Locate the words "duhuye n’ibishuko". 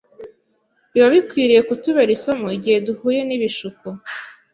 2.87-3.85